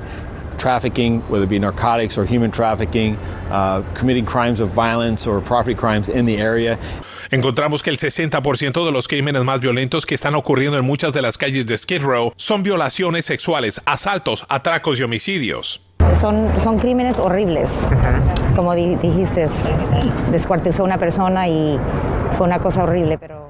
Trafficking, 0.58 1.22
whether 1.30 1.44
it 1.44 1.50
be 1.50 1.60
narcotics 1.60 2.18
or 2.18 2.26
human 2.26 2.50
trafficking, 2.50 3.18
uh, 3.52 3.84
committing 3.94 4.26
crimes 4.26 4.60
of 4.60 4.70
violence 4.70 5.28
or 5.28 5.42
property 5.42 5.76
crimes 5.76 6.10
in 6.10 6.26
the 6.26 6.38
area. 6.38 6.80
Encontramos 7.30 7.84
que 7.84 7.92
el 7.92 7.98
60% 7.98 8.84
de 8.84 8.92
los 8.92 9.08
crímenes 9.08 9.44
más 9.44 9.60
violentos 9.60 10.08
que 10.08 10.16
están 10.16 10.34
ocurriendo 10.34 10.80
en 10.80 10.86
muchas 10.86 11.14
de 11.14 11.22
las 11.22 11.38
calles 11.38 11.68
de 11.68 11.78
Skid 11.78 12.02
Row 12.02 12.34
son 12.36 12.64
violaciones 12.64 13.26
sexuales, 13.26 13.80
asaltos, 13.86 14.46
atracos 14.50 15.00
y 15.00 15.04
homicidios. 15.04 15.82
Son, 16.20 16.48
son 16.60 16.80
crímenes 16.80 17.20
horribles. 17.20 17.70
Como 18.56 18.74
dijiste, 18.74 19.48
descuartizó 20.32 20.84
una 20.84 20.98
persona 20.98 21.48
y 21.48 21.78
fue 22.38 22.48
una 22.48 22.58
cosa 22.58 22.84
horrible, 22.84 23.20
pero 23.20 23.43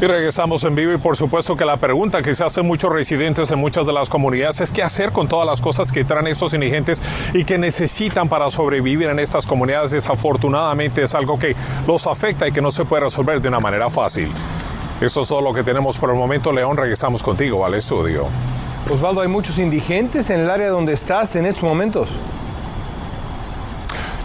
Y 0.00 0.06
regresamos 0.06 0.62
en 0.62 0.76
vivo 0.76 0.92
y 0.92 0.98
por 0.98 1.16
supuesto 1.16 1.56
que 1.56 1.64
la 1.64 1.76
pregunta 1.76 2.22
que 2.22 2.36
se 2.36 2.44
hacen 2.44 2.64
muchos 2.64 2.92
residentes 2.92 3.50
en 3.50 3.58
muchas 3.58 3.84
de 3.84 3.92
las 3.92 4.08
comunidades 4.08 4.60
es 4.60 4.70
qué 4.70 4.84
hacer 4.84 5.10
con 5.10 5.26
todas 5.26 5.44
las 5.44 5.60
cosas 5.60 5.90
que 5.90 6.04
traen 6.04 6.28
estos 6.28 6.54
indigentes 6.54 7.02
y 7.34 7.42
que 7.42 7.58
necesitan 7.58 8.28
para 8.28 8.48
sobrevivir 8.48 9.08
en 9.08 9.18
estas 9.18 9.44
comunidades. 9.44 9.90
Desafortunadamente 9.90 11.02
es 11.02 11.16
algo 11.16 11.36
que 11.36 11.56
los 11.88 12.06
afecta 12.06 12.46
y 12.46 12.52
que 12.52 12.60
no 12.60 12.70
se 12.70 12.84
puede 12.84 13.04
resolver 13.04 13.40
de 13.40 13.48
una 13.48 13.58
manera 13.58 13.90
fácil. 13.90 14.30
Eso 15.00 15.22
es 15.22 15.28
todo 15.28 15.40
lo 15.40 15.52
que 15.52 15.64
tenemos 15.64 15.98
por 15.98 16.10
el 16.10 16.16
momento. 16.16 16.52
León, 16.52 16.76
regresamos 16.76 17.20
contigo 17.20 17.66
al 17.66 17.74
estudio. 17.74 18.28
Osvaldo, 18.88 19.20
hay 19.20 19.28
muchos 19.28 19.58
indigentes 19.58 20.30
en 20.30 20.38
el 20.38 20.50
área 20.50 20.68
donde 20.68 20.92
estás 20.92 21.34
en 21.34 21.44
estos 21.44 21.64
momentos. 21.64 22.08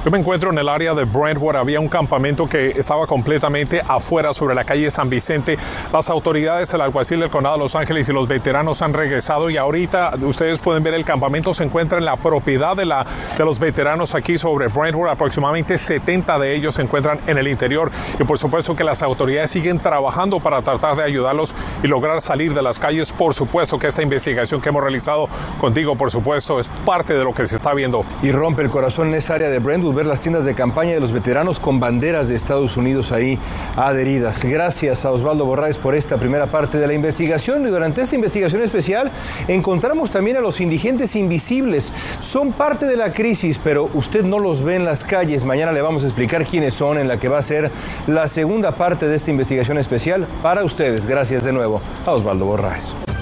Yo 0.03 0.11
me 0.11 0.17
encuentro 0.17 0.51
en 0.51 0.57
el 0.57 0.67
área 0.67 0.93
de 0.93 1.05
Brentwood. 1.05 1.55
Había 1.55 1.79
un 1.79 1.87
campamento 1.87 2.45
que 2.45 2.71
estaba 2.71 3.07
completamente 3.07 3.81
afuera 3.87 4.33
sobre 4.33 4.53
la 4.53 4.65
calle 4.65 4.91
San 4.91 5.09
Vicente. 5.09 5.57
Las 5.93 6.09
autoridades, 6.09 6.73
el 6.73 6.81
alguacil 6.81 7.21
del 7.21 7.29
condado 7.29 7.55
de 7.55 7.59
Los 7.61 7.73
Ángeles 7.77 8.09
y 8.09 8.11
los 8.11 8.27
veteranos 8.27 8.81
han 8.81 8.91
regresado 8.91 9.49
y 9.49 9.55
ahorita 9.55 10.11
ustedes 10.23 10.59
pueden 10.59 10.83
ver 10.83 10.93
el 10.93 11.05
campamento 11.05 11.53
se 11.53 11.63
encuentra 11.63 11.99
en 11.99 12.03
la 12.03 12.17
propiedad 12.17 12.75
de, 12.75 12.85
la, 12.85 13.05
de 13.37 13.45
los 13.45 13.59
veteranos 13.59 14.13
aquí 14.13 14.37
sobre 14.37 14.67
Brentwood. 14.67 15.07
Aproximadamente 15.07 15.77
70 15.77 16.37
de 16.37 16.53
ellos 16.53 16.75
se 16.75 16.81
encuentran 16.81 17.19
en 17.25 17.37
el 17.37 17.47
interior 17.47 17.89
y 18.19 18.25
por 18.25 18.37
supuesto 18.37 18.75
que 18.75 18.83
las 18.83 19.03
autoridades 19.03 19.51
siguen 19.51 19.79
trabajando 19.79 20.41
para 20.41 20.61
tratar 20.61 20.97
de 20.97 21.03
ayudarlos 21.03 21.55
y 21.81 21.87
lograr 21.87 22.19
salir 22.19 22.53
de 22.53 22.61
las 22.61 22.77
calles. 22.77 23.13
Por 23.13 23.33
supuesto 23.33 23.79
que 23.79 23.87
esta 23.87 24.01
investigación 24.01 24.59
que 24.59 24.67
hemos 24.67 24.83
realizado 24.83 25.29
contigo, 25.61 25.95
por 25.95 26.11
supuesto, 26.11 26.59
es 26.59 26.67
parte 26.85 27.13
de 27.13 27.23
lo 27.23 27.33
que 27.33 27.45
se 27.45 27.55
está 27.55 27.73
viendo. 27.73 28.03
Y 28.21 28.33
rompe 28.33 28.61
el 28.63 28.69
corazón 28.69 29.07
en 29.07 29.15
esa 29.15 29.35
área 29.35 29.47
de 29.47 29.59
Brentwood 29.59 29.92
ver 29.95 30.05
las 30.05 30.21
tiendas 30.21 30.45
de 30.45 30.53
campaña 30.53 30.93
de 30.93 30.99
los 30.99 31.11
veteranos 31.11 31.59
con 31.59 31.79
banderas 31.79 32.27
de 32.27 32.35
Estados 32.35 32.77
Unidos 32.77 33.11
ahí 33.11 33.37
adheridas. 33.75 34.43
Gracias 34.43 35.05
a 35.05 35.11
Osvaldo 35.11 35.45
Borraes 35.45 35.77
por 35.77 35.95
esta 35.95 36.17
primera 36.17 36.47
parte 36.47 36.77
de 36.77 36.87
la 36.87 36.93
investigación 36.93 37.65
y 37.67 37.69
durante 37.69 38.01
esta 38.01 38.15
investigación 38.15 38.61
especial 38.61 39.11
encontramos 39.47 40.11
también 40.11 40.37
a 40.37 40.41
los 40.41 40.61
indigentes 40.61 41.15
invisibles. 41.15 41.91
Son 42.21 42.51
parte 42.51 42.85
de 42.85 42.95
la 42.95 43.13
crisis, 43.13 43.59
pero 43.63 43.89
usted 43.93 44.23
no 44.23 44.39
los 44.39 44.63
ve 44.63 44.75
en 44.75 44.85
las 44.85 45.03
calles. 45.03 45.43
Mañana 45.43 45.71
le 45.71 45.81
vamos 45.81 46.03
a 46.03 46.07
explicar 46.07 46.45
quiénes 46.45 46.73
son 46.73 46.97
en 46.97 47.07
la 47.07 47.17
que 47.17 47.29
va 47.29 47.39
a 47.39 47.43
ser 47.43 47.71
la 48.07 48.27
segunda 48.27 48.71
parte 48.71 49.07
de 49.07 49.15
esta 49.15 49.31
investigación 49.31 49.77
especial 49.77 50.27
para 50.41 50.63
ustedes. 50.63 51.05
Gracias 51.05 51.43
de 51.43 51.53
nuevo 51.53 51.81
a 52.05 52.11
Osvaldo 52.11 52.45
Borraes. 52.45 53.12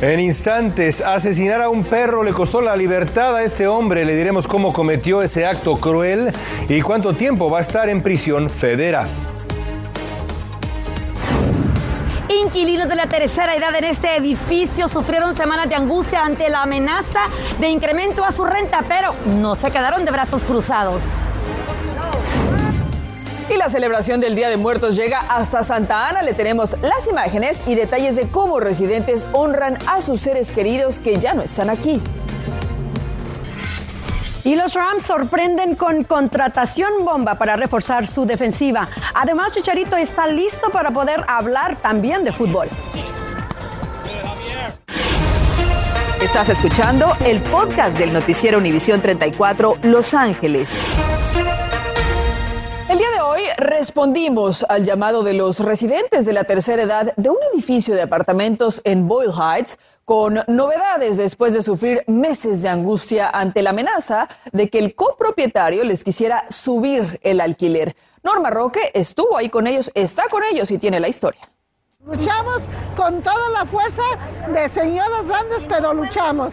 En 0.00 0.20
instantes, 0.20 1.00
asesinar 1.00 1.60
a 1.60 1.68
un 1.68 1.82
perro 1.82 2.22
le 2.22 2.32
costó 2.32 2.60
la 2.60 2.76
libertad 2.76 3.34
a 3.34 3.42
este 3.42 3.66
hombre. 3.66 4.04
Le 4.04 4.14
diremos 4.14 4.46
cómo 4.46 4.72
cometió 4.72 5.22
ese 5.22 5.44
acto 5.44 5.74
cruel 5.74 6.32
y 6.68 6.80
cuánto 6.82 7.14
tiempo 7.14 7.50
va 7.50 7.58
a 7.58 7.62
estar 7.62 7.88
en 7.88 8.00
prisión 8.00 8.48
federal. 8.48 9.08
Inquilinos 12.44 12.88
de 12.88 12.94
la 12.94 13.08
tercera 13.08 13.56
edad 13.56 13.74
en 13.74 13.84
este 13.84 14.16
edificio 14.16 14.86
sufrieron 14.86 15.34
semanas 15.34 15.68
de 15.68 15.74
angustia 15.74 16.24
ante 16.24 16.48
la 16.48 16.62
amenaza 16.62 17.22
de 17.58 17.68
incremento 17.68 18.24
a 18.24 18.30
su 18.30 18.44
renta, 18.44 18.84
pero 18.86 19.16
no 19.26 19.56
se 19.56 19.68
quedaron 19.72 20.04
de 20.04 20.12
brazos 20.12 20.44
cruzados. 20.44 21.02
Y 23.50 23.56
la 23.56 23.70
celebración 23.70 24.20
del 24.20 24.34
Día 24.34 24.50
de 24.50 24.58
Muertos 24.58 24.94
llega 24.94 25.20
hasta 25.20 25.62
Santa 25.62 26.06
Ana. 26.06 26.22
Le 26.22 26.34
tenemos 26.34 26.76
las 26.82 27.08
imágenes 27.08 27.64
y 27.66 27.74
detalles 27.74 28.14
de 28.14 28.28
cómo 28.28 28.60
residentes 28.60 29.26
honran 29.32 29.78
a 29.86 30.02
sus 30.02 30.20
seres 30.20 30.52
queridos 30.52 31.00
que 31.00 31.18
ya 31.18 31.32
no 31.32 31.40
están 31.40 31.70
aquí. 31.70 31.98
Y 34.44 34.54
los 34.54 34.74
Rams 34.74 35.02
sorprenden 35.02 35.76
con 35.76 36.04
contratación 36.04 37.04
bomba 37.04 37.36
para 37.36 37.56
reforzar 37.56 38.06
su 38.06 38.26
defensiva. 38.26 38.86
Además, 39.14 39.52
Chicharito 39.52 39.96
está 39.96 40.26
listo 40.26 40.68
para 40.70 40.90
poder 40.90 41.24
hablar 41.26 41.76
también 41.76 42.24
de 42.24 42.32
fútbol. 42.32 42.68
Estás 46.20 46.50
escuchando 46.50 47.16
el 47.24 47.40
podcast 47.40 47.96
del 47.96 48.12
noticiero 48.12 48.58
Univisión 48.58 49.00
34 49.00 49.78
Los 49.82 50.12
Ángeles. 50.12 50.70
Hoy 53.38 53.44
respondimos 53.56 54.66
al 54.68 54.84
llamado 54.84 55.22
de 55.22 55.32
los 55.32 55.60
residentes 55.60 56.26
de 56.26 56.32
la 56.32 56.42
tercera 56.42 56.82
edad 56.82 57.14
de 57.14 57.30
un 57.30 57.36
edificio 57.54 57.94
de 57.94 58.02
apartamentos 58.02 58.80
en 58.82 59.06
Boyle 59.06 59.30
Heights 59.30 59.78
con 60.04 60.40
novedades 60.48 61.18
después 61.18 61.54
de 61.54 61.62
sufrir 61.62 62.02
meses 62.08 62.62
de 62.62 62.68
angustia 62.68 63.30
ante 63.30 63.62
la 63.62 63.70
amenaza 63.70 64.26
de 64.50 64.68
que 64.68 64.80
el 64.80 64.96
copropietario 64.96 65.84
les 65.84 66.02
quisiera 66.02 66.46
subir 66.50 67.20
el 67.22 67.40
alquiler. 67.40 67.94
Norma 68.24 68.50
Roque 68.50 68.90
estuvo 68.92 69.36
ahí 69.36 69.50
con 69.50 69.68
ellos, 69.68 69.92
está 69.94 70.24
con 70.28 70.42
ellos 70.42 70.72
y 70.72 70.78
tiene 70.78 70.98
la 70.98 71.06
historia. 71.06 71.48
Luchamos 72.06 72.64
con 72.96 73.22
toda 73.22 73.50
la 73.50 73.64
fuerza 73.66 74.02
de 74.52 74.68
señoras 74.68 75.24
grandes, 75.28 75.62
pero 75.68 75.94
luchamos. 75.94 76.52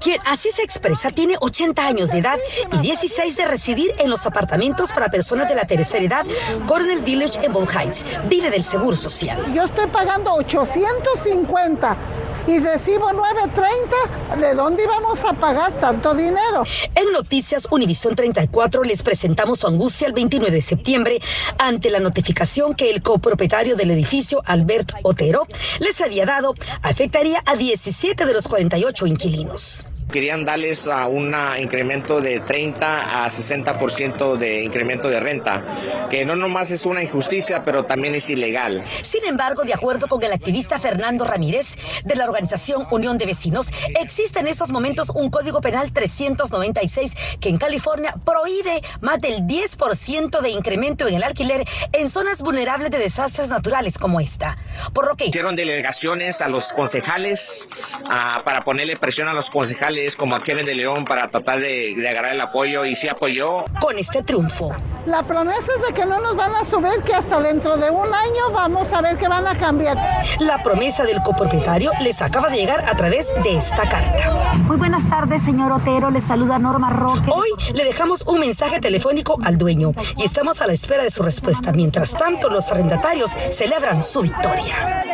Quien 0.00 0.20
así 0.26 0.50
se 0.50 0.62
expresa 0.62 1.10
tiene 1.10 1.36
80 1.40 1.86
años 1.86 2.10
de 2.10 2.18
edad 2.18 2.38
y 2.72 2.78
16 2.78 3.36
de 3.36 3.44
residir 3.46 3.94
en 3.98 4.10
los 4.10 4.26
apartamentos 4.26 4.92
para 4.92 5.10
personas 5.10 5.48
de 5.48 5.54
la 5.54 5.64
tercera 5.64 6.04
edad 6.04 6.26
Cornell 6.66 7.02
Village 7.02 7.44
en 7.44 7.52
Ball 7.52 7.68
Heights. 7.68 8.04
Vive 8.28 8.50
del 8.50 8.62
seguro 8.62 8.96
social. 8.96 9.52
Yo 9.54 9.64
estoy 9.64 9.86
pagando 9.88 10.32
850 10.34 11.96
y 12.46 12.58
recibo 12.58 13.10
9.30, 13.10 14.36
¿de 14.40 14.54
dónde 14.54 14.84
íbamos 14.84 15.24
a 15.24 15.32
pagar 15.32 15.78
tanto 15.78 16.14
dinero? 16.14 16.64
En 16.94 17.12
Noticias 17.12 17.68
Univisión 17.70 18.14
34 18.14 18.82
les 18.82 19.02
presentamos 19.02 19.60
su 19.60 19.68
angustia 19.68 20.06
el 20.06 20.12
29 20.12 20.50
de 20.50 20.62
septiembre 20.62 21.20
ante 21.58 21.90
la 21.90 22.00
notificación 22.00 22.74
que 22.74 22.90
el 22.90 23.02
copropietario 23.02 23.76
del 23.76 23.92
edificio, 23.92 24.42
Albert 24.44 24.92
Otero, 25.02 25.46
les 25.78 26.00
había 26.00 26.26
dado 26.26 26.54
afectaría 26.82 27.42
a 27.46 27.54
17 27.56 28.26
de 28.26 28.34
los 28.34 28.48
48 28.48 29.06
inquilinos. 29.06 29.86
Querían 30.12 30.44
darles 30.44 30.86
a 30.88 31.06
un 31.06 31.34
incremento 31.58 32.20
de 32.20 32.40
30 32.40 33.24
a 33.24 33.30
60% 33.30 34.36
de 34.36 34.62
incremento 34.62 35.08
de 35.08 35.18
renta, 35.18 35.64
que 36.10 36.26
no 36.26 36.36
nomás 36.36 36.70
es 36.70 36.84
una 36.84 37.02
injusticia, 37.02 37.64
pero 37.64 37.84
también 37.84 38.14
es 38.14 38.28
ilegal. 38.28 38.84
Sin 39.00 39.24
embargo, 39.24 39.62
de 39.62 39.72
acuerdo 39.72 40.08
con 40.08 40.22
el 40.22 40.30
activista 40.30 40.78
Fernando 40.78 41.24
Ramírez 41.24 41.76
de 42.04 42.14
la 42.14 42.24
organización 42.24 42.86
Unión 42.90 43.16
de 43.16 43.24
Vecinos, 43.24 43.70
existe 43.98 44.40
en 44.40 44.48
estos 44.48 44.70
momentos 44.70 45.08
un 45.08 45.30
código 45.30 45.62
penal 45.62 45.92
396 45.92 47.14
que 47.40 47.48
en 47.48 47.56
California 47.56 48.14
prohíbe 48.22 48.82
más 49.00 49.18
del 49.18 49.46
10% 49.46 50.40
de 50.40 50.50
incremento 50.50 51.08
en 51.08 51.14
el 51.14 51.22
alquiler 51.22 51.64
en 51.92 52.10
zonas 52.10 52.42
vulnerables 52.42 52.90
de 52.90 52.98
desastres 52.98 53.48
naturales 53.48 53.96
como 53.96 54.20
esta. 54.20 54.58
Por 54.92 55.08
lo 55.08 55.16
que 55.16 55.24
hicieron 55.24 55.56
delegaciones 55.56 56.42
a 56.42 56.48
los 56.48 56.74
concejales 56.74 57.66
ah, 58.10 58.42
para 58.44 58.62
ponerle 58.62 58.98
presión 58.98 59.28
a 59.28 59.32
los 59.32 59.48
concejales 59.48 60.01
como 60.16 60.34
a 60.36 60.42
Kevin 60.42 60.66
de 60.66 60.74
León 60.74 61.04
para 61.04 61.28
tratar 61.30 61.60
de, 61.60 61.94
de 61.96 62.08
agarrar 62.08 62.32
el 62.32 62.40
apoyo 62.40 62.84
y 62.84 62.94
sí 62.94 63.08
apoyó. 63.08 63.64
Con 63.80 63.98
este 63.98 64.22
triunfo. 64.22 64.74
La 65.06 65.26
promesa 65.26 65.66
es 65.76 65.86
de 65.86 65.94
que 65.94 66.06
no 66.06 66.20
nos 66.20 66.36
van 66.36 66.54
a 66.54 66.64
subir, 66.64 67.02
que 67.04 67.12
hasta 67.12 67.40
dentro 67.40 67.76
de 67.76 67.90
un 67.90 68.14
año 68.14 68.50
vamos 68.52 68.92
a 68.92 69.00
ver 69.00 69.16
que 69.16 69.26
van 69.26 69.46
a 69.46 69.56
cambiar. 69.56 69.96
La 70.38 70.62
promesa 70.62 71.04
del 71.04 71.20
copropietario 71.22 71.90
les 72.00 72.22
acaba 72.22 72.48
de 72.48 72.58
llegar 72.58 72.88
a 72.88 72.96
través 72.96 73.32
de 73.42 73.56
esta 73.56 73.88
carta. 73.88 74.52
Muy 74.58 74.76
buenas 74.76 75.08
tardes, 75.08 75.42
señor 75.42 75.72
Otero. 75.72 76.10
Les 76.10 76.24
saluda 76.24 76.58
Norma 76.58 76.90
Roque. 76.90 77.30
Hoy 77.32 77.48
le 77.74 77.84
dejamos 77.84 78.22
un 78.22 78.40
mensaje 78.40 78.80
telefónico 78.80 79.38
al 79.42 79.58
dueño 79.58 79.92
y 80.16 80.24
estamos 80.24 80.60
a 80.62 80.66
la 80.66 80.72
espera 80.72 81.02
de 81.02 81.10
su 81.10 81.22
respuesta. 81.22 81.72
Mientras 81.72 82.16
tanto, 82.16 82.48
los 82.48 82.70
arrendatarios 82.70 83.32
celebran 83.50 84.04
su 84.04 84.22
victoria. 84.22 85.04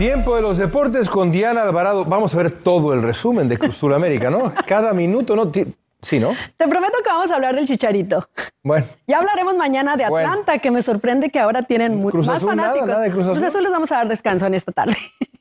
Tiempo 0.00 0.34
de 0.34 0.40
los 0.40 0.56
deportes 0.56 1.10
con 1.10 1.30
Diana 1.30 1.60
Alvarado. 1.60 2.06
Vamos 2.06 2.32
a 2.32 2.38
ver 2.38 2.50
todo 2.50 2.94
el 2.94 3.02
resumen 3.02 3.50
de 3.50 3.58
Cruz 3.58 3.84
América, 3.84 4.30
¿no? 4.30 4.50
Cada 4.66 4.94
minuto, 4.94 5.36
¿no? 5.36 5.52
Sí, 6.00 6.18
¿no? 6.18 6.34
Te 6.56 6.66
prometo 6.66 6.96
que 7.04 7.10
vamos 7.10 7.30
a 7.30 7.34
hablar 7.34 7.54
del 7.54 7.66
Chicharito. 7.66 8.26
Bueno. 8.62 8.86
Ya 9.06 9.18
hablaremos 9.18 9.58
mañana 9.58 9.98
de 9.98 10.04
Atlanta, 10.06 10.58
que 10.58 10.70
me 10.70 10.80
sorprende 10.80 11.28
que 11.28 11.38
ahora 11.38 11.64
tienen 11.64 11.96
muy, 11.96 12.12
Cruz 12.12 12.26
más 12.28 12.38
Azul, 12.38 12.48
fanáticos. 12.48 12.86
Nada, 12.86 12.92
nada 12.94 13.04
de 13.04 13.10
Cruz 13.10 13.24
Azul. 13.24 13.34
Cruz 13.34 13.44
Azul 13.44 13.62
les 13.62 13.72
vamos 13.72 13.92
a 13.92 13.96
dar 13.96 14.08
descanso 14.08 14.46
en 14.46 14.54
esta 14.54 14.72
tarde. 14.72 14.96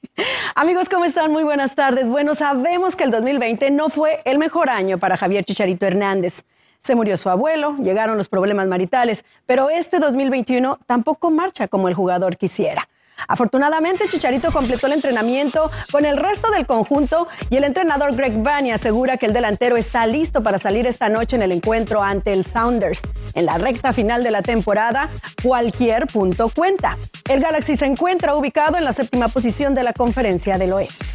Amigos, 0.56 0.90
¿cómo 0.90 1.06
están? 1.06 1.32
Muy 1.32 1.44
buenas 1.46 1.74
tardes. 1.74 2.10
Bueno, 2.10 2.36
sabemos 2.36 2.98
que 2.98 3.06
el 3.06 3.12
2020 3.12 3.72
no 3.72 3.88
fue 3.88 4.20
el 4.26 4.40
mejor 4.40 4.70
año 4.70 4.98
para 4.98 5.16
Javier 5.16 5.46
Chicharito 5.46 5.86
Hernández. 5.86 6.44
se 6.82 6.96
murió 6.96 7.16
su 7.16 7.30
abuelo, 7.30 7.78
llegaron 7.78 8.18
los 8.18 8.28
problemas 8.28 8.68
maritales, 8.68 9.24
pero 9.46 9.70
este 9.70 10.00
2021 10.00 10.80
tampoco 10.86 11.32
marcha 11.32 11.70
como 11.70 11.88
el 11.88 11.94
jugador 11.94 12.36
quisiera. 12.36 12.90
Afortunadamente, 13.28 14.08
Chicharito 14.08 14.52
completó 14.52 14.88
el 14.88 14.94
entrenamiento 14.94 15.72
con 15.92 16.06
el 16.06 16.18
resto 16.18 16.52
del 16.52 16.66
conjunto 16.66 17.28
y 17.50 17.58
el 17.58 17.64
entrenador 17.64 18.16
Greg 18.16 18.42
Vanney 18.42 18.72
asegura 18.72 19.18
que 19.18 19.26
el 19.26 19.34
delantero 19.34 19.78
está 19.78 20.06
listo 20.06 20.42
para 20.44 20.58
salir 20.58 20.88
esta 20.88 21.10
noche 21.10 21.36
en 21.36 21.42
el 21.42 21.52
encuentro 21.52 22.02
ante 22.02 22.34
el 22.34 22.46
Sounders. 22.46 23.02
En 23.34 23.46
la 23.46 23.58
recta 23.58 23.94
final 23.94 24.24
de 24.24 24.32
la 24.32 24.42
temporada, 24.42 25.10
cualquier 25.44 26.08
punto 26.08 26.50
cuenta. 26.50 26.98
El 27.30 27.40
Galaxy 27.40 27.76
se 27.76 27.86
encuentra 27.86 28.36
ubicado 28.36 28.78
en 28.78 28.86
la 28.86 28.94
séptima 28.94 29.28
posición 29.28 29.76
de 29.76 29.84
la 29.84 29.94
Conferencia 29.94 30.58
del 30.58 30.74
Oeste. 30.74 31.06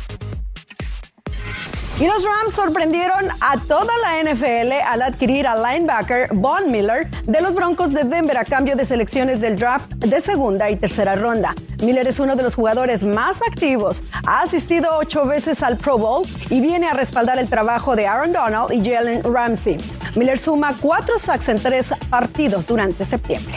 Y 2.01 2.07
los 2.09 2.25
Rams 2.25 2.55
sorprendieron 2.55 3.29
a 3.41 3.57
toda 3.57 3.93
la 4.03 4.21
NFL 4.21 4.73
al 4.85 5.03
adquirir 5.03 5.47
al 5.47 5.63
linebacker 5.63 6.29
Von 6.33 6.73
Miller 6.73 7.09
de 7.23 7.41
los 7.41 7.55
Broncos 7.55 7.93
de 7.93 8.03
Denver 8.03 8.37
a 8.37 8.45
cambio 8.45 8.75
de 8.75 8.85
selecciones 8.85 9.41
del 9.41 9.55
draft 9.55 9.89
de 9.95 10.21
segunda 10.21 10.69
y 10.71 10.77
tercera 10.77 11.15
ronda. 11.15 11.55
Miller 11.83 12.09
es 12.09 12.19
uno 12.19 12.35
de 12.35 12.43
los 12.43 12.57
jugadores 12.57 13.05
más 13.05 13.41
activos, 13.49 14.03
ha 14.27 14.43
asistido 14.43 14.89
ocho 14.97 15.25
veces 15.25 15.63
al 15.63 15.77
Pro 15.77 15.97
Bowl 15.97 16.27
y 16.51 16.61
viene 16.61 16.89
a 16.89 16.95
respaldar 16.95 17.39
el 17.39 17.49
trabajo 17.49 17.95
de 17.95 18.09
Aaron 18.09 18.33
Donald 18.33 18.73
y 18.73 18.85
Jalen 18.85 19.23
Ramsey. 19.23 19.79
Miller 20.17 20.39
suma 20.39 20.75
cuatro 20.81 21.17
sacks 21.17 21.49
en 21.49 21.61
tres 21.61 21.95
partidos 22.11 22.67
durante 22.67 23.05
septiembre. 23.05 23.55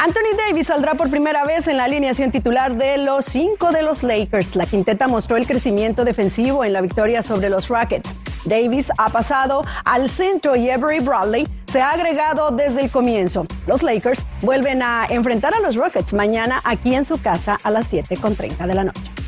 Anthony 0.00 0.36
Davis 0.36 0.68
saldrá 0.68 0.94
por 0.94 1.10
primera 1.10 1.44
vez 1.44 1.66
en 1.66 1.76
la 1.76 1.84
alineación 1.84 2.30
titular 2.30 2.76
de 2.76 2.98
los 2.98 3.24
cinco 3.24 3.72
de 3.72 3.82
los 3.82 4.04
Lakers. 4.04 4.54
La 4.54 4.64
quinteta 4.64 5.08
mostró 5.08 5.36
el 5.36 5.44
crecimiento 5.44 6.04
defensivo 6.04 6.64
en 6.64 6.72
la 6.72 6.80
victoria 6.80 7.20
sobre 7.20 7.48
los 7.50 7.66
Rockets. 7.66 8.08
Davis 8.44 8.92
ha 8.96 9.10
pasado 9.10 9.64
al 9.84 10.08
centro 10.08 10.54
y 10.54 10.70
Avery 10.70 11.00
Bradley 11.00 11.48
se 11.66 11.80
ha 11.80 11.90
agregado 11.90 12.52
desde 12.52 12.82
el 12.82 12.90
comienzo. 12.90 13.44
Los 13.66 13.82
Lakers 13.82 14.20
vuelven 14.40 14.82
a 14.82 15.06
enfrentar 15.10 15.52
a 15.52 15.60
los 15.60 15.74
Rockets 15.74 16.12
mañana 16.12 16.60
aquí 16.62 16.94
en 16.94 17.04
su 17.04 17.20
casa 17.20 17.58
a 17.64 17.70
las 17.72 17.92
7.30 17.92 18.68
de 18.68 18.74
la 18.74 18.84
noche. 18.84 19.27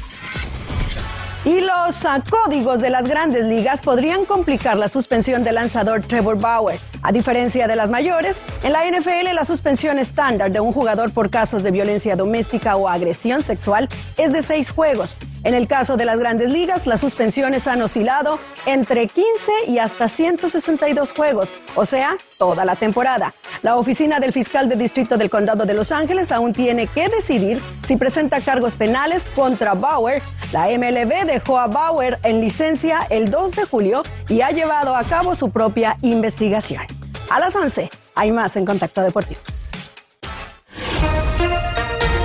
Y 1.44 1.62
los 1.62 2.04
uh, 2.04 2.22
códigos 2.28 2.82
de 2.82 2.90
las 2.90 3.08
grandes 3.08 3.46
ligas 3.46 3.80
podrían 3.80 4.26
complicar 4.26 4.76
la 4.76 4.88
suspensión 4.88 5.42
del 5.42 5.54
lanzador 5.54 6.00
Trevor 6.00 6.38
Bauer. 6.38 6.78
A 7.02 7.12
diferencia 7.12 7.66
de 7.66 7.76
las 7.76 7.90
mayores, 7.90 8.42
en 8.62 8.72
la 8.72 8.84
NFL 8.84 9.34
la 9.34 9.46
suspensión 9.46 9.98
estándar 9.98 10.50
de 10.50 10.60
un 10.60 10.72
jugador 10.72 11.12
por 11.12 11.30
casos 11.30 11.62
de 11.62 11.70
violencia 11.70 12.14
doméstica 12.14 12.76
o 12.76 12.86
agresión 12.86 13.42
sexual 13.42 13.88
es 14.18 14.34
de 14.34 14.42
seis 14.42 14.70
juegos. 14.70 15.16
En 15.42 15.54
el 15.54 15.66
caso 15.66 15.96
de 15.96 16.04
las 16.04 16.18
grandes 16.18 16.52
ligas, 16.52 16.86
las 16.86 17.00
suspensiones 17.00 17.66
han 17.66 17.80
oscilado 17.80 18.38
entre 18.66 19.06
15 19.06 19.24
y 19.68 19.78
hasta 19.78 20.08
162 20.08 21.14
juegos, 21.14 21.50
o 21.74 21.86
sea, 21.86 22.18
toda 22.36 22.66
la 22.66 22.76
temporada. 22.76 23.32
La 23.62 23.76
oficina 23.76 24.20
del 24.20 24.32
fiscal 24.32 24.68
de 24.68 24.76
distrito 24.76 25.16
del 25.16 25.30
condado 25.30 25.64
de 25.64 25.72
Los 25.72 25.92
Ángeles 25.92 26.30
aún 26.32 26.52
tiene 26.52 26.86
que 26.86 27.08
decidir 27.08 27.60
si 27.86 27.96
presenta 27.96 28.40
cargos 28.42 28.74
penales 28.74 29.24
contra 29.34 29.72
Bauer. 29.72 30.22
La 30.52 30.66
MLB 30.66 31.26
dejó 31.30 31.58
a 31.58 31.68
Bauer 31.68 32.18
en 32.24 32.40
licencia 32.40 33.00
el 33.08 33.30
2 33.30 33.52
de 33.52 33.64
julio 33.64 34.02
y 34.28 34.40
ha 34.40 34.50
llevado 34.50 34.96
a 34.96 35.04
cabo 35.04 35.34
su 35.36 35.50
propia 35.50 35.96
investigación. 36.02 36.82
A 37.30 37.38
las 37.38 37.54
11 37.54 37.88
hay 38.16 38.32
más 38.32 38.56
en 38.56 38.64
Contacto 38.64 39.00
Deportivo. 39.02 39.40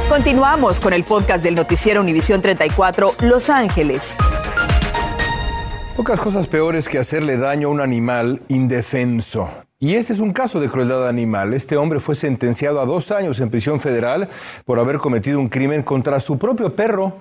Continuamos 0.10 0.80
con 0.80 0.94
el 0.94 1.04
podcast 1.04 1.44
del 1.44 1.56
noticiero 1.56 2.02
Univisión 2.02 2.42
34 2.42 3.12
Los 3.22 3.50
Ángeles. 3.50 4.16
Pocas 5.96 6.20
cosas 6.20 6.48
peores 6.48 6.90
que 6.90 6.98
hacerle 6.98 7.38
daño 7.38 7.68
a 7.68 7.72
un 7.72 7.82
animal 7.82 8.42
indefenso. 8.48 9.50
Y 9.80 9.96
este 9.96 10.14
es 10.14 10.20
un 10.20 10.34
caso 10.34 10.60
de 10.60 10.70
crueldad 10.70 11.08
animal. 11.08 11.54
Este 11.54 11.78
hombre 11.78 12.00
fue 12.00 12.16
sentenciado 12.16 12.80
a 12.80 12.86
dos 12.86 13.12
años 13.12 13.40
en 13.40 13.50
prisión 13.50 13.80
federal 13.80 14.30
por 14.66 14.80
haber 14.80 14.98
cometido 14.98 15.40
un 15.40 15.50
crimen 15.50 15.84
contra 15.84 16.20
su 16.20 16.40
propio 16.40 16.76
perro. 16.76 17.14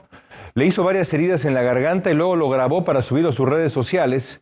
Le 0.56 0.66
hizo 0.66 0.84
varias 0.84 1.12
heridas 1.12 1.44
en 1.46 1.52
la 1.52 1.62
garganta 1.62 2.12
y 2.12 2.14
luego 2.14 2.36
lo 2.36 2.48
grabó 2.48 2.84
para 2.84 3.02
subirlo 3.02 3.30
a 3.30 3.32
sus 3.32 3.48
redes 3.48 3.72
sociales. 3.72 4.40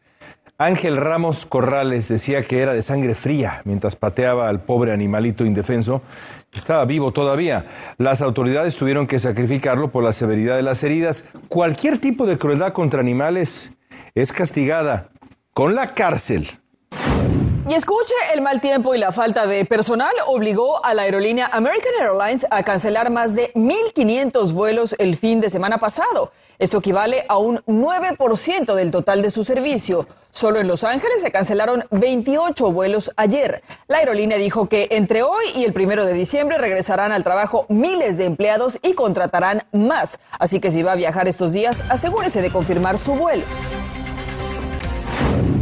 Ángel 0.59 0.99
Ramos 0.99 1.47
Corrales 1.47 2.07
decía 2.07 2.43
que 2.43 2.61
era 2.61 2.75
de 2.75 2.83
sangre 2.83 3.15
fría 3.15 3.63
mientras 3.65 3.97
pateaba 3.97 4.51
al 4.51 4.61
pobre 4.61 4.93
animalito 4.93 5.47
indefenso. 5.47 6.03
Estaba 6.53 6.85
vivo 6.85 7.13
todavía. 7.13 7.95
Las 7.97 8.21
autoridades 8.21 8.77
tuvieron 8.77 9.07
que 9.07 9.21
sacrificarlo 9.21 9.89
por 9.89 10.05
la 10.05 10.13
severidad 10.13 10.57
de 10.57 10.63
las 10.63 10.83
heridas. 10.85 11.25
Cualquier 11.49 11.97
tipo 11.97 12.27
de 12.27 12.37
crueldad 12.37 12.75
contra 12.75 13.01
animales 13.01 13.73
es 14.15 14.35
castigada 14.35 15.09
con 15.55 15.75
la 15.75 15.95
cárcel. 15.95 16.47
Y 17.73 17.75
escuche, 17.75 18.13
el 18.35 18.43
mal 18.43 18.61
tiempo 18.61 18.95
y 18.95 18.99
la 18.99 19.13
falta 19.13 19.47
de 19.47 19.65
personal 19.65 20.13
obligó 20.27 20.85
a 20.85 20.93
la 20.93 21.05
aerolínea 21.05 21.47
American 21.47 21.95
Airlines 22.03 22.47
a 22.51 22.63
cancelar 22.65 23.11
más 23.11 23.35
de 23.35 23.51
1.500 23.55 24.53
vuelos 24.53 24.95
el 24.99 25.17
fin 25.17 25.41
de 25.41 25.49
semana 25.49 25.79
pasado. 25.79 26.33
Esto 26.59 26.77
equivale 26.77 27.25
a 27.31 27.39
un 27.39 27.61
9% 27.65 28.75
del 28.75 28.91
total 28.91 29.23
de 29.23 29.31
su 29.31 29.43
servicio. 29.43 30.07
Solo 30.33 30.61
en 30.61 30.69
Los 30.69 30.85
Ángeles 30.85 31.23
se 31.23 31.33
cancelaron 31.33 31.87
28 31.91 32.73
vuelos 32.73 33.11
ayer. 33.17 33.63
La 33.89 33.97
aerolínea 33.97 34.37
dijo 34.37 34.69
que 34.69 34.89
entre 34.91 35.23
hoy 35.23 35.45
y 35.57 35.65
el 35.65 35.73
primero 35.73 36.05
de 36.05 36.13
diciembre 36.13 36.59
regresarán 36.59 37.11
al 37.11 37.25
trabajo 37.25 37.65
miles 37.71 38.19
de 38.19 38.27
empleados 38.27 38.79
y 38.83 38.93
contratarán 38.93 39.63
más. 39.73 40.19
Así 40.39 40.61
que 40.61 40.71
si 40.71 40.83
va 40.83 40.93
a 40.93 40.97
viajar 40.97 41.27
estos 41.27 41.53
días, 41.53 41.83
asegúrese 41.89 42.43
de 42.43 42.51
confirmar 42.51 42.99
su 42.99 43.15
vuelo. 43.15 43.45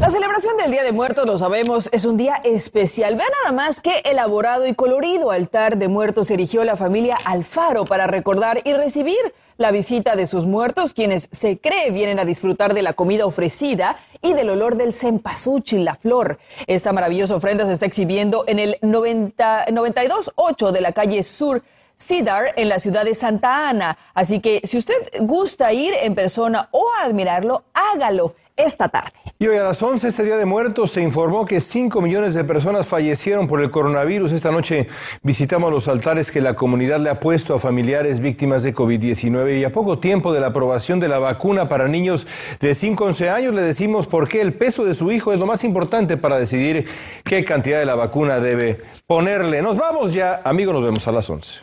La 0.00 0.08
celebración 0.08 0.56
del 0.56 0.70
Día 0.70 0.82
de 0.82 0.92
Muertos, 0.92 1.26
lo 1.26 1.36
sabemos, 1.36 1.90
es 1.92 2.06
un 2.06 2.16
día 2.16 2.36
especial. 2.42 3.16
Vean 3.16 3.28
nada 3.42 3.54
más 3.54 3.82
que 3.82 3.98
elaborado 4.06 4.66
y 4.66 4.72
colorido 4.72 5.30
altar 5.30 5.76
de 5.76 5.88
muertos 5.88 6.30
erigió 6.30 6.64
la 6.64 6.78
familia 6.78 7.18
Alfaro 7.22 7.84
para 7.84 8.06
recordar 8.06 8.62
y 8.64 8.72
recibir 8.72 9.18
la 9.58 9.70
visita 9.72 10.16
de 10.16 10.26
sus 10.26 10.46
muertos, 10.46 10.94
quienes 10.94 11.28
se 11.32 11.58
cree 11.58 11.90
vienen 11.90 12.18
a 12.18 12.24
disfrutar 12.24 12.72
de 12.72 12.80
la 12.80 12.94
comida 12.94 13.26
ofrecida 13.26 13.98
y 14.22 14.32
del 14.32 14.48
olor 14.48 14.78
del 14.78 14.94
cempasúchil, 14.94 15.84
la 15.84 15.96
flor. 15.96 16.38
Esta 16.66 16.94
maravillosa 16.94 17.34
ofrenda 17.34 17.66
se 17.66 17.74
está 17.74 17.84
exhibiendo 17.84 18.44
en 18.46 18.58
el 18.58 18.78
90, 18.80 19.66
92.8 19.66 20.70
de 20.70 20.80
la 20.80 20.92
calle 20.92 21.22
Sur. 21.22 21.62
Cedar 21.94 22.54
en 22.56 22.70
la 22.70 22.78
ciudad 22.78 23.04
de 23.04 23.14
Santa 23.14 23.68
Ana. 23.68 23.98
Así 24.14 24.40
que 24.40 24.62
si 24.64 24.78
usted 24.78 24.94
gusta 25.20 25.70
ir 25.74 25.92
en 26.00 26.14
persona 26.14 26.70
o 26.70 26.86
admirarlo, 27.02 27.64
hágalo 27.74 28.34
esta 28.64 28.88
tarde. 28.88 29.12
Y 29.38 29.46
hoy 29.46 29.56
a 29.56 29.62
las 29.62 29.82
11, 29.82 30.08
este 30.08 30.24
Día 30.24 30.36
de 30.36 30.44
Muertos, 30.44 30.92
se 30.92 31.00
informó 31.00 31.46
que 31.46 31.60
5 31.60 32.00
millones 32.00 32.34
de 32.34 32.44
personas 32.44 32.86
fallecieron 32.86 33.46
por 33.46 33.60
el 33.60 33.70
coronavirus. 33.70 34.32
Esta 34.32 34.50
noche 34.50 34.88
visitamos 35.22 35.72
los 35.72 35.88
altares 35.88 36.30
que 36.30 36.40
la 36.40 36.54
comunidad 36.54 37.00
le 37.00 37.10
ha 37.10 37.20
puesto 37.20 37.54
a 37.54 37.58
familiares 37.58 38.20
víctimas 38.20 38.62
de 38.62 38.74
COVID-19 38.74 39.60
y 39.60 39.64
a 39.64 39.72
poco 39.72 39.98
tiempo 39.98 40.32
de 40.32 40.40
la 40.40 40.48
aprobación 40.48 41.00
de 41.00 41.08
la 41.08 41.18
vacuna 41.18 41.68
para 41.68 41.88
niños 41.88 42.26
de 42.60 42.74
5 42.74 43.04
a 43.04 43.06
11 43.08 43.30
años 43.30 43.54
le 43.54 43.62
decimos 43.62 44.06
por 44.06 44.28
qué 44.28 44.40
el 44.40 44.52
peso 44.52 44.84
de 44.84 44.94
su 44.94 45.10
hijo 45.10 45.32
es 45.32 45.38
lo 45.38 45.46
más 45.46 45.64
importante 45.64 46.16
para 46.16 46.38
decidir 46.38 46.86
qué 47.24 47.44
cantidad 47.44 47.78
de 47.78 47.86
la 47.86 47.94
vacuna 47.94 48.40
debe 48.40 48.80
ponerle. 49.06 49.62
Nos 49.62 49.76
vamos 49.76 50.12
ya, 50.12 50.42
amigos, 50.44 50.74
nos 50.74 50.84
vemos 50.84 51.08
a 51.08 51.12
las 51.12 51.28
11. 51.28 51.60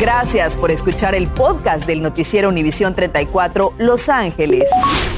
Gracias 0.00 0.56
por 0.56 0.70
escuchar 0.70 1.16
el 1.16 1.26
podcast 1.26 1.84
del 1.84 2.02
noticiero 2.02 2.48
Univisión 2.48 2.94
34 2.94 3.74
Los 3.78 4.08
Ángeles. 4.08 4.70